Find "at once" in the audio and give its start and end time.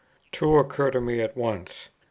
1.21-1.89